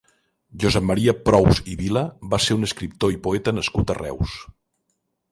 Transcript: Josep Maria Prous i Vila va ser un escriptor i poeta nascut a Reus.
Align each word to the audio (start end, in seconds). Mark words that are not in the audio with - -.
Josep 0.61 0.85
Maria 0.91 1.13
Prous 1.25 1.59
i 1.73 1.75
Vila 1.81 2.01
va 2.31 2.39
ser 2.45 2.57
un 2.59 2.67
escriptor 2.69 3.13
i 3.17 3.19
poeta 3.27 3.53
nascut 3.57 3.93
a 3.95 3.97
Reus. 3.99 4.33